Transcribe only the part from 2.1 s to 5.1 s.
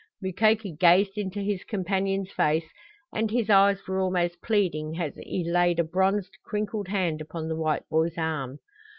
face and his eyes were almost pleading